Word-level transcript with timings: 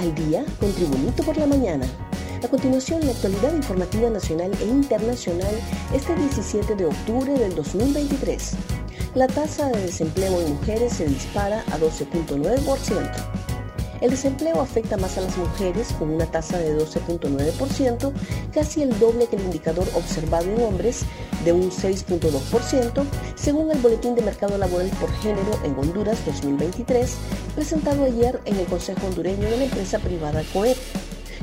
Al 0.00 0.14
día 0.14 0.46
con 0.58 0.72
Tribunito 0.72 1.22
por 1.24 1.36
la 1.36 1.46
mañana. 1.46 1.84
A 2.42 2.48
continuación, 2.48 3.04
la 3.04 3.12
actualidad 3.12 3.54
informativa 3.54 4.08
nacional 4.08 4.50
e 4.58 4.64
internacional 4.64 5.54
este 5.94 6.16
17 6.16 6.74
de 6.74 6.86
octubre 6.86 7.34
del 7.34 7.54
2023. 7.54 8.52
La 9.14 9.26
tasa 9.26 9.68
de 9.68 9.82
desempleo 9.82 10.40
en 10.40 10.54
mujeres 10.54 10.94
se 10.94 11.06
dispara 11.06 11.60
a 11.70 11.78
12.9%. 11.78 13.39
El 14.00 14.10
desempleo 14.10 14.60
afecta 14.60 14.96
más 14.96 15.18
a 15.18 15.20
las 15.20 15.36
mujeres 15.36 15.88
con 15.98 16.10
una 16.10 16.24
tasa 16.26 16.58
de 16.58 16.76
12.9%, 16.78 18.12
casi 18.52 18.82
el 18.82 18.98
doble 18.98 19.26
que 19.26 19.36
el 19.36 19.42
indicador 19.42 19.86
observado 19.94 20.50
en 20.50 20.62
hombres 20.62 21.02
de 21.44 21.52
un 21.52 21.70
6.2%, 21.70 23.04
según 23.34 23.70
el 23.70 23.78
Boletín 23.78 24.14
de 24.14 24.22
Mercado 24.22 24.56
Laboral 24.56 24.88
por 25.00 25.12
Género 25.20 25.58
en 25.64 25.78
Honduras 25.78 26.24
2023, 26.24 27.14
presentado 27.54 28.04
ayer 28.04 28.40
en 28.46 28.56
el 28.56 28.66
Consejo 28.66 29.06
Hondureño 29.06 29.50
de 29.50 29.58
la 29.58 29.64
empresa 29.64 29.98
privada 29.98 30.42
COEP. 30.52 30.78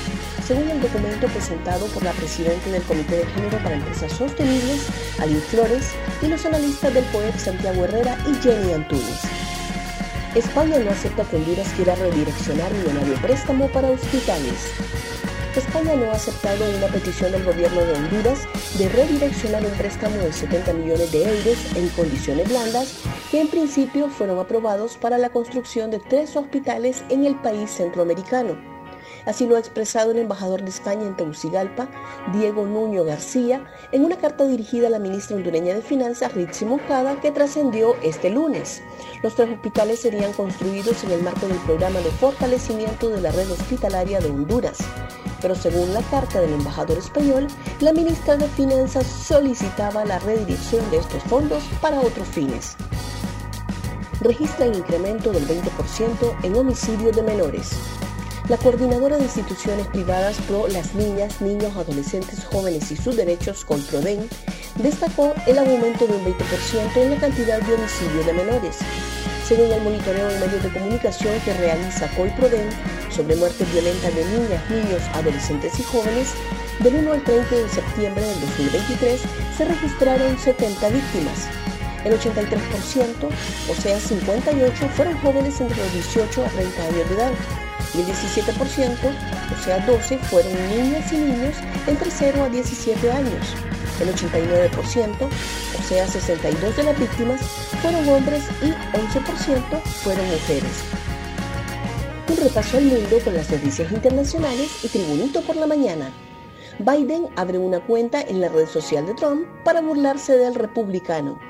según 0.46 0.68
el 0.68 0.82
documento 0.82 1.28
presentado 1.28 1.86
por 1.86 2.02
la 2.02 2.12
presidenta 2.12 2.68
del 2.68 2.82
Comité 2.82 3.16
de 3.16 3.24
Género 3.26 3.56
para 3.62 3.76
Empresas 3.76 4.12
Sostenibles, 4.12 4.86
Alin 5.18 5.40
Flores, 5.40 5.92
y 6.20 6.26
los 6.26 6.44
analistas 6.44 6.92
del 6.92 7.04
POEP 7.04 7.38
Santiago 7.38 7.86
Herrera 7.86 8.18
y 8.28 8.34
Jenny 8.42 8.74
Antunes. 8.74 9.22
España 10.34 10.78
no 10.78 10.90
acepta 10.90 11.24
que 11.24 11.36
Honduras 11.36 11.68
quiera 11.74 11.94
redireccionar 11.94 12.70
millonario 12.74 13.14
préstamo 13.22 13.66
para 13.68 13.90
hospitales. 13.90 14.74
España 15.58 15.96
no 15.96 16.10
ha 16.10 16.14
aceptado 16.14 16.64
una 16.76 16.86
petición 16.86 17.32
del 17.32 17.44
gobierno 17.44 17.80
de 17.80 17.94
Honduras 17.94 18.46
de 18.78 18.88
redireccionar 18.88 19.64
un 19.64 19.72
préstamo 19.72 20.16
de 20.18 20.32
70 20.32 20.72
millones 20.74 21.10
de 21.10 21.24
euros 21.24 21.76
en 21.76 21.88
condiciones 21.88 22.48
blandas 22.48 23.00
que 23.30 23.40
en 23.40 23.48
principio 23.48 24.08
fueron 24.08 24.38
aprobados 24.38 24.96
para 24.96 25.18
la 25.18 25.30
construcción 25.30 25.90
de 25.90 25.98
tres 25.98 26.36
hospitales 26.36 27.02
en 27.08 27.24
el 27.24 27.34
país 27.36 27.70
centroamericano. 27.70 28.69
Así 29.26 29.46
lo 29.46 29.56
ha 29.56 29.58
expresado 29.58 30.12
el 30.12 30.18
embajador 30.18 30.62
de 30.62 30.70
España 30.70 31.06
en 31.06 31.16
Tegucigalpa, 31.16 31.88
Diego 32.32 32.66
Nuño 32.66 33.04
García, 33.04 33.64
en 33.92 34.04
una 34.04 34.16
carta 34.16 34.46
dirigida 34.46 34.86
a 34.86 34.90
la 34.90 34.98
ministra 34.98 35.36
hondureña 35.36 35.74
de 35.74 35.82
Finanzas, 35.82 36.34
Ritzi 36.34 36.64
Mojada, 36.64 37.20
que 37.20 37.30
trascendió 37.30 37.96
este 38.02 38.30
lunes. 38.30 38.82
Los 39.22 39.34
tres 39.34 39.50
hospitales 39.50 40.00
serían 40.00 40.32
construidos 40.32 41.04
en 41.04 41.12
el 41.12 41.22
marco 41.22 41.46
del 41.46 41.58
programa 41.58 42.00
de 42.00 42.10
fortalecimiento 42.10 43.08
de 43.08 43.20
la 43.20 43.32
red 43.32 43.50
hospitalaria 43.50 44.20
de 44.20 44.30
Honduras. 44.30 44.78
Pero 45.42 45.54
según 45.54 45.92
la 45.94 46.02
carta 46.02 46.40
del 46.40 46.52
embajador 46.52 46.98
español, 46.98 47.46
la 47.80 47.92
ministra 47.92 48.36
de 48.36 48.46
Finanzas 48.48 49.06
solicitaba 49.06 50.04
la 50.04 50.18
redirección 50.18 50.88
de 50.90 50.98
estos 50.98 51.22
fondos 51.24 51.62
para 51.80 52.00
otros 52.00 52.28
fines 52.28 52.76
registra 54.20 54.66
el 54.66 54.76
incremento 54.76 55.32
del 55.32 55.46
20% 55.46 56.44
en 56.44 56.54
homicidios 56.56 57.16
de 57.16 57.22
menores. 57.22 57.99
La 58.50 58.56
coordinadora 58.56 59.16
de 59.16 59.22
instituciones 59.22 59.86
privadas 59.86 60.36
pro 60.48 60.66
las 60.66 60.92
niñas, 60.96 61.40
niños, 61.40 61.76
adolescentes, 61.76 62.44
jóvenes 62.46 62.90
y 62.90 62.96
sus 62.96 63.14
derechos, 63.14 63.64
Colproden, 63.64 64.28
destacó 64.74 65.32
el 65.46 65.56
aumento 65.56 66.04
de 66.08 66.16
un 66.16 66.24
20% 66.24 66.96
en 66.96 67.10
la 67.12 67.16
cantidad 67.20 67.62
de 67.62 67.74
homicidios 67.74 68.26
de 68.26 68.32
menores. 68.32 68.78
Según 69.46 69.70
el 69.70 69.80
monitoreo 69.82 70.28
en 70.28 70.40
medios 70.40 70.64
de 70.64 70.72
comunicación 70.72 71.32
que 71.44 71.54
realiza 71.54 72.08
Colproden 72.16 72.68
sobre 73.08 73.36
muertes 73.36 73.72
violentas 73.72 74.12
de 74.16 74.24
niñas, 74.24 74.68
niños, 74.68 75.02
adolescentes 75.14 75.78
y 75.78 75.84
jóvenes, 75.84 76.34
del 76.80 76.96
1 76.96 77.12
al 77.12 77.22
30 77.22 77.54
de 77.54 77.68
septiembre 77.68 78.26
del 78.26 78.40
2023 78.40 79.20
se 79.56 79.64
registraron 79.64 80.36
70 80.36 80.88
víctimas. 80.88 81.46
El 82.04 82.18
83%, 82.18 83.30
o 83.70 83.74
sea 83.80 84.00
58, 84.00 84.88
fueron 84.88 85.16
jóvenes 85.18 85.60
entre 85.60 85.76
los 85.76 85.92
18 85.92 86.44
a 86.44 86.48
30 86.48 86.82
años 86.82 87.08
de 87.10 87.14
edad 87.14 87.32
y 87.94 88.00
el 88.00 88.06
17%, 88.06 88.96
o 89.52 89.62
sea 89.62 89.78
12, 89.86 90.18
fueron 90.18 90.52
niñas 90.68 91.12
y 91.12 91.16
niños 91.16 91.56
entre 91.86 92.10
0 92.10 92.44
a 92.44 92.48
17 92.48 93.12
años. 93.12 93.54
El 94.00 94.14
89%, 94.14 95.28
o 95.78 95.82
sea 95.82 96.06
62 96.06 96.76
de 96.76 96.82
las 96.82 96.98
víctimas, 96.98 97.40
fueron 97.82 98.08
hombres 98.08 98.44
y 98.62 98.70
11% 98.96 99.82
fueron 100.02 100.26
mujeres. 100.26 100.84
Un 102.28 102.36
repaso 102.36 102.78
al 102.78 102.84
mundo 102.84 103.18
con 103.24 103.34
las 103.34 103.50
noticias 103.50 103.90
internacionales 103.90 104.84
y 104.84 104.88
Tribunito 104.88 105.42
por 105.42 105.56
la 105.56 105.66
mañana. 105.66 106.10
Biden 106.78 107.28
abre 107.36 107.58
una 107.58 107.80
cuenta 107.80 108.22
en 108.22 108.40
la 108.40 108.48
red 108.48 108.66
social 108.66 109.04
de 109.06 109.14
Trump 109.14 109.46
para 109.64 109.82
burlarse 109.82 110.36
del 110.36 110.54
republicano. 110.54 111.49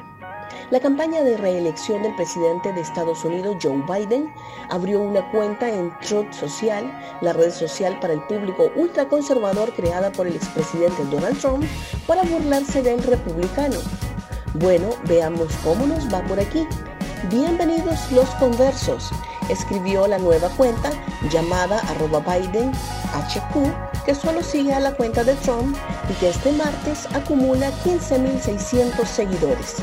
La 0.70 0.78
campaña 0.78 1.24
de 1.24 1.36
reelección 1.36 2.04
del 2.04 2.14
presidente 2.14 2.72
de 2.72 2.82
Estados 2.82 3.24
Unidos, 3.24 3.56
Joe 3.60 3.82
Biden, 3.88 4.32
abrió 4.68 5.00
una 5.00 5.28
cuenta 5.32 5.68
en 5.68 5.92
Truth 5.98 6.32
Social, 6.32 6.96
la 7.22 7.32
red 7.32 7.50
social 7.50 7.98
para 7.98 8.12
el 8.12 8.22
público 8.22 8.70
ultraconservador 8.76 9.72
creada 9.74 10.12
por 10.12 10.28
el 10.28 10.36
expresidente 10.36 11.04
Donald 11.10 11.36
Trump, 11.40 11.64
para 12.06 12.22
burlarse 12.22 12.82
del 12.82 13.02
republicano. 13.02 13.74
Bueno, 14.54 14.90
veamos 15.08 15.48
cómo 15.64 15.86
nos 15.86 16.06
va 16.12 16.22
por 16.22 16.38
aquí. 16.38 16.64
Bienvenidos 17.28 18.12
los 18.12 18.28
conversos, 18.36 19.10
escribió 19.48 20.06
la 20.06 20.18
nueva 20.18 20.50
cuenta 20.50 20.92
llamada 21.32 21.80
arroba 21.88 22.20
Biden 22.20 22.70
HQ, 23.12 24.04
que 24.06 24.14
solo 24.14 24.40
sigue 24.40 24.72
a 24.72 24.78
la 24.78 24.94
cuenta 24.94 25.24
de 25.24 25.34
Trump 25.34 25.76
y 26.08 26.12
que 26.14 26.28
este 26.28 26.52
martes 26.52 27.08
acumula 27.12 27.72
15.600 27.82 29.04
seguidores. 29.04 29.82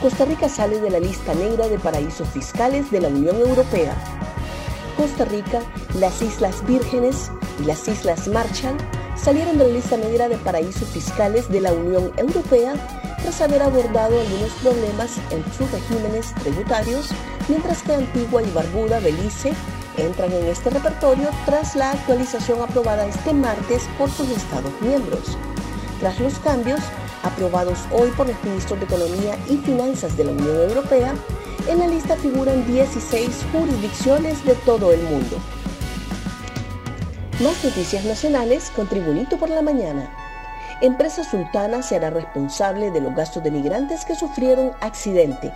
Costa 0.00 0.24
Rica 0.24 0.48
sale 0.48 0.80
de 0.80 0.90
la 0.90 1.00
lista 1.00 1.34
negra 1.34 1.68
de 1.68 1.78
paraísos 1.78 2.28
fiscales 2.28 2.90
de 2.90 3.00
la 3.00 3.08
Unión 3.08 3.36
Europea. 3.36 3.94
Costa 4.96 5.24
Rica, 5.24 5.60
las 5.94 6.22
Islas 6.22 6.64
Vírgenes 6.66 7.30
y 7.60 7.64
las 7.64 7.86
Islas 7.88 8.28
Marshall 8.28 8.76
salieron 9.16 9.58
de 9.58 9.66
la 9.66 9.74
lista 9.74 9.96
negra 9.96 10.28
de 10.28 10.36
paraísos 10.38 10.88
fiscales 10.88 11.48
de 11.50 11.60
la 11.60 11.72
Unión 11.72 12.12
Europea 12.16 12.74
tras 13.22 13.40
haber 13.42 13.62
abordado 13.62 14.18
algunos 14.18 14.50
problemas 14.62 15.18
en 15.30 15.44
sus 15.52 15.70
regímenes 15.70 16.34
tributarios, 16.36 17.10
mientras 17.48 17.82
que 17.82 17.94
Antigua 17.94 18.42
y 18.42 18.50
Barbuda, 18.52 19.00
Belice, 19.00 19.52
entran 19.98 20.32
en 20.32 20.46
este 20.46 20.70
repertorio 20.70 21.28
tras 21.44 21.76
la 21.76 21.90
actualización 21.90 22.62
aprobada 22.62 23.06
este 23.06 23.34
martes 23.34 23.88
por 23.98 24.10
sus 24.10 24.30
Estados 24.30 24.72
miembros. 24.80 25.36
Tras 26.00 26.18
los 26.18 26.38
cambios, 26.38 26.80
aprobados 27.22 27.78
hoy 27.92 28.10
por 28.10 28.26
los 28.28 28.42
ministros 28.44 28.78
de 28.78 28.86
Economía 28.86 29.38
y 29.48 29.56
Finanzas 29.58 30.16
de 30.16 30.24
la 30.24 30.32
Unión 30.32 30.56
Europea, 30.68 31.14
en 31.68 31.78
la 31.78 31.86
lista 31.86 32.16
figuran 32.16 32.66
16 32.66 33.46
jurisdicciones 33.52 34.44
de 34.44 34.54
todo 34.54 34.92
el 34.92 35.02
mundo. 35.02 35.36
Más 37.42 37.64
noticias 37.64 38.04
nacionales 38.04 38.70
con 38.74 38.86
Tribunito 38.86 39.38
por 39.38 39.48
la 39.50 39.62
Mañana. 39.62 40.10
Empresa 40.82 41.24
Sultana 41.24 41.82
será 41.82 42.10
responsable 42.10 42.90
de 42.90 43.00
los 43.00 43.14
gastos 43.14 43.42
de 43.42 43.50
migrantes 43.50 44.04
que 44.04 44.14
sufrieron 44.14 44.72
accidente. 44.80 45.52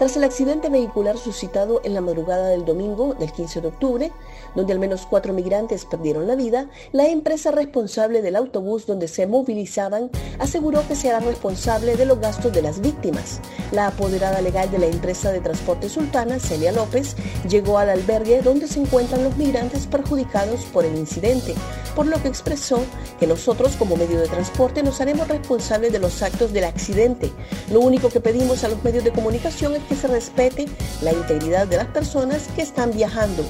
Tras 0.00 0.16
el 0.16 0.24
accidente 0.24 0.70
vehicular 0.70 1.18
suscitado 1.18 1.82
en 1.84 1.92
la 1.92 2.00
madrugada 2.00 2.48
del 2.48 2.64
domingo 2.64 3.12
del 3.12 3.30
15 3.32 3.60
de 3.60 3.68
octubre, 3.68 4.12
donde 4.54 4.72
al 4.72 4.78
menos 4.78 5.04
cuatro 5.04 5.34
migrantes 5.34 5.84
perdieron 5.84 6.26
la 6.26 6.36
vida, 6.36 6.70
la 6.92 7.06
empresa 7.08 7.50
responsable 7.50 8.22
del 8.22 8.36
autobús 8.36 8.86
donde 8.86 9.08
se 9.08 9.26
movilizaban 9.26 10.10
aseguró 10.38 10.88
que 10.88 10.96
será 10.96 11.20
responsable 11.20 11.96
de 11.96 12.06
los 12.06 12.18
gastos 12.18 12.50
de 12.50 12.62
las 12.62 12.80
víctimas. 12.80 13.40
La 13.72 13.88
apoderada 13.88 14.40
legal 14.40 14.70
de 14.70 14.78
la 14.78 14.86
empresa 14.86 15.32
de 15.32 15.40
transporte 15.40 15.90
sultana, 15.90 16.38
Celia 16.38 16.72
López, 16.72 17.14
llegó 17.46 17.76
al 17.76 17.90
albergue 17.90 18.40
donde 18.40 18.68
se 18.68 18.80
encuentran 18.80 19.22
los 19.22 19.36
migrantes 19.36 19.86
perjudicados 19.86 20.62
por 20.72 20.86
el 20.86 20.96
incidente, 20.96 21.54
por 21.94 22.06
lo 22.06 22.22
que 22.22 22.28
expresó 22.28 22.80
que 23.18 23.26
nosotros 23.26 23.76
como 23.76 23.96
medio 23.96 24.18
de 24.18 24.28
transporte 24.28 24.82
nos 24.82 25.02
haremos 25.02 25.28
responsables 25.28 25.92
de 25.92 25.98
los 25.98 26.22
actos 26.22 26.54
del 26.54 26.64
accidente. 26.64 27.30
Lo 27.70 27.80
único 27.80 28.08
que 28.08 28.20
pedimos 28.20 28.64
a 28.64 28.68
los 28.68 28.82
medios 28.82 29.04
de 29.04 29.12
comunicación 29.12 29.74
es 29.74 29.89
que 29.90 29.96
se 29.96 30.06
respete 30.06 30.66
la 31.02 31.12
integridad 31.12 31.66
de 31.66 31.76
las 31.76 31.88
personas 31.88 32.46
que 32.54 32.62
están 32.62 32.92
viajando. 32.92 33.44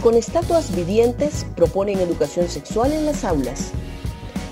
Con 0.00 0.14
estatuas 0.14 0.74
vivientes 0.74 1.44
proponen 1.56 1.98
educación 1.98 2.48
sexual 2.48 2.92
en 2.92 3.04
las 3.04 3.24
aulas. 3.24 3.72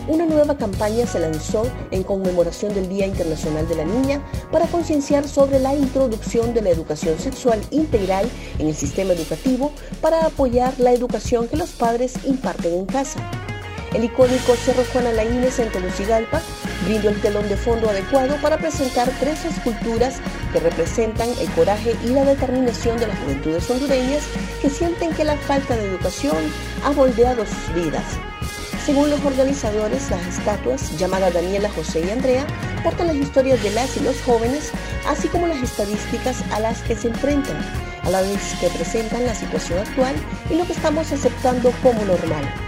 Una 0.08 0.26
nueva 0.26 0.56
campaña 0.56 1.06
se 1.06 1.20
lanzó 1.20 1.62
en 1.92 2.02
conmemoración 2.02 2.74
del 2.74 2.88
Día 2.88 3.06
Internacional 3.06 3.68
de 3.68 3.76
la 3.76 3.84
Niña 3.84 4.20
para 4.50 4.66
concienciar 4.66 5.28
sobre 5.28 5.60
la 5.60 5.74
introducción 5.74 6.52
de 6.52 6.62
la 6.62 6.70
educación 6.70 7.16
sexual 7.18 7.60
integral 7.70 8.28
en 8.58 8.66
el 8.66 8.74
sistema 8.74 9.12
educativo 9.12 9.70
para 10.00 10.26
apoyar 10.26 10.74
la 10.78 10.92
educación 10.92 11.46
que 11.46 11.56
los 11.56 11.70
padres 11.70 12.14
imparten 12.24 12.74
en 12.74 12.86
casa. 12.86 13.47
El 13.94 14.04
icónico 14.04 14.54
Cerro 14.54 14.84
Juan 14.92 15.06
Alaínez 15.06 15.58
en 15.58 15.72
Tegucigalpa 15.72 16.42
brindó 16.84 17.08
el 17.08 17.20
telón 17.20 17.48
de 17.48 17.56
fondo 17.56 17.88
adecuado 17.88 18.36
para 18.42 18.58
presentar 18.58 19.10
tres 19.18 19.44
esculturas 19.46 20.16
que 20.52 20.60
representan 20.60 21.30
el 21.40 21.50
coraje 21.52 21.96
y 22.04 22.08
la 22.08 22.24
determinación 22.24 22.98
de 22.98 23.06
las 23.06 23.18
juventudes 23.20 23.68
hondureñas 23.70 24.24
que 24.60 24.68
sienten 24.68 25.14
que 25.14 25.24
la 25.24 25.36
falta 25.36 25.74
de 25.74 25.88
educación 25.88 26.36
ha 26.84 26.92
moldeado 26.92 27.46
sus 27.46 27.74
vidas. 27.74 28.04
Según 28.84 29.10
los 29.10 29.24
organizadores, 29.24 30.10
las 30.10 30.26
estatuas, 30.26 30.96
llamadas 30.98 31.34
Daniela, 31.34 31.70
José 31.70 32.04
y 32.06 32.10
Andrea, 32.10 32.46
portan 32.82 33.08
las 33.08 33.16
historias 33.16 33.62
de 33.62 33.70
las 33.70 33.96
y 33.96 34.00
los 34.00 34.20
jóvenes, 34.22 34.70
así 35.06 35.28
como 35.28 35.46
las 35.46 35.62
estadísticas 35.62 36.42
a 36.52 36.60
las 36.60 36.82
que 36.82 36.94
se 36.94 37.08
enfrentan, 37.08 37.56
a 38.04 38.10
la 38.10 38.20
vez 38.20 38.54
que 38.60 38.68
presentan 38.68 39.26
la 39.26 39.34
situación 39.34 39.78
actual 39.78 40.14
y 40.50 40.54
lo 40.54 40.66
que 40.66 40.72
estamos 40.72 41.10
aceptando 41.12 41.70
como 41.82 42.02
normal. 42.04 42.67